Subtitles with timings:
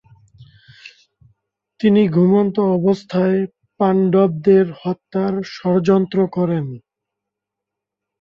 [1.79, 3.39] তিনি ঘুমন্ত অবস্থায়
[3.79, 6.65] পাণ্ডবদের হত্যার ষড়যন্ত্র করেন।